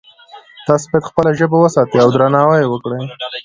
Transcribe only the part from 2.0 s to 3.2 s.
او درناوی یې وکړئ